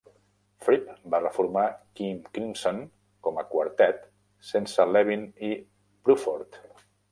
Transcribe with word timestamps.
Fripp 0.67 0.85
va 1.15 1.19
reformar 1.25 1.65
King 1.99 2.15
Crimson 2.37 2.81
com 3.29 3.39
a 3.43 3.45
quartet, 3.53 4.01
sense 4.53 4.89
Levin 4.95 5.29
i 5.51 5.55
Bruford. 5.63 6.61